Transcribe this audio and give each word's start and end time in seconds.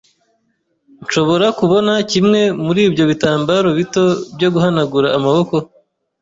Nshobora 1.03 1.47
kubona 1.59 1.93
kimwe 2.11 2.41
muri 2.65 2.81
ibyo 2.89 3.03
bitambaro 3.11 3.67
bito 3.77 4.03
byo 4.35 4.49
guhanagura 4.53 5.07
amaboko? 5.17 5.55